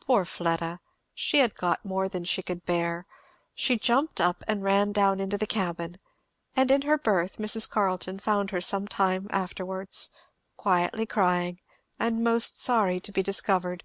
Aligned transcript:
Poor 0.00 0.24
Fleda! 0.24 0.78
She 1.12 1.38
had 1.38 1.56
got 1.56 1.84
more 1.84 2.08
than 2.08 2.22
she 2.22 2.40
could 2.40 2.64
bear. 2.64 3.04
She 3.52 3.76
jumped 3.76 4.20
up 4.20 4.44
and 4.46 4.62
ran 4.62 4.92
down 4.92 5.18
into 5.18 5.36
the 5.36 5.44
cabin; 5.44 5.98
and 6.54 6.70
in 6.70 6.82
her 6.82 6.96
berth 6.96 7.38
Mrs. 7.38 7.68
Carleton 7.68 8.20
found 8.20 8.52
her 8.52 8.60
some 8.60 8.86
time 8.86 9.26
afterwards, 9.30 10.10
quietly 10.56 11.04
crying, 11.04 11.58
and 11.98 12.22
most 12.22 12.60
sorry 12.60 13.00
to 13.00 13.10
be 13.10 13.24
discovered. 13.24 13.82